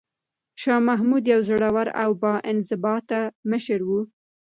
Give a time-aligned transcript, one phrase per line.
[0.61, 3.91] شاه محمود یو زړور او با انضباطه مشر و.